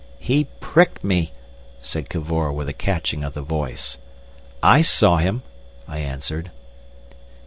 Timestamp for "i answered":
5.87-6.49